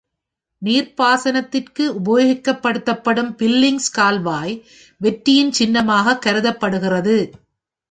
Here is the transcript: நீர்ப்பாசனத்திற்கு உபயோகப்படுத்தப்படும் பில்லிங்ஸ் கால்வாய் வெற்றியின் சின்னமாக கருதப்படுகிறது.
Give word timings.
நீர்ப்பாசனத்திற்கு 0.61 1.83
உபயோகப்படுத்தப்படும் 1.99 3.31
பில்லிங்ஸ் 3.37 3.91
கால்வாய் 3.91 4.55
வெற்றியின் 5.01 5.51
சின்னமாக 5.51 6.17
கருதப்படுகிறது. 6.17 7.17